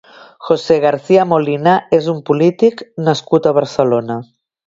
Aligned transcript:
José 0.45 0.77
García 0.85 1.25
Molina 1.33 1.75
és 1.99 2.09
un 2.15 2.23
polític 2.29 2.83
nascut 3.09 3.51
a 3.51 3.55
Barcelona. 3.61 4.19